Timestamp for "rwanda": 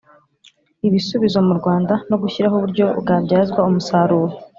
1.59-1.93